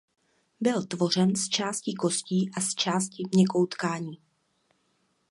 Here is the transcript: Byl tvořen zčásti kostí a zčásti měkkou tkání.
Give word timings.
Byl 0.61 0.83
tvořen 0.85 1.35
zčásti 1.35 1.93
kostí 1.99 2.51
a 2.57 2.61
zčásti 2.61 3.23
měkkou 3.33 3.65
tkání. 3.65 4.17